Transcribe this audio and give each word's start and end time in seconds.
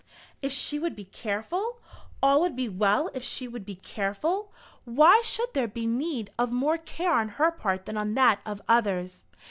If 0.41 0.51
she 0.51 0.79
would 0.79 0.95
be 0.95 1.05
careful! 1.05 1.77
All 2.23 2.41
would 2.41 2.55
be 2.55 2.67
well 2.67 3.11
if 3.13 3.21
she 3.21 3.47
would 3.47 3.63
be 3.63 3.75
careful! 3.75 4.51
Why 4.83 5.21
should 5.23 5.53
there 5.53 5.67
be 5.67 5.85
need 5.85 6.31
of 6.39 6.51
more 6.51 6.79
care 6.79 7.13
on 7.13 7.27
her 7.37 7.51
part 7.51 7.85
than 7.85 7.97
on 7.97 8.15
that 8.15 8.39
of 8.43 8.63
others? 8.67 9.25